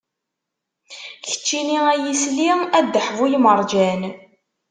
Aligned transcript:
Keččini 1.27 1.77
ay 1.91 2.03
isli, 2.13 2.49
a 2.77 2.79
ddeḥ 2.85 3.07
bu 3.15 3.25
lmerǧan. 3.33 4.01